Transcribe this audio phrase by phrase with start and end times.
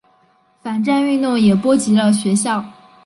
[0.63, 2.65] 反战运动也波及了学校。